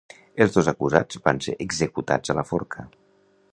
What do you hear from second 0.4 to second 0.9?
Els dos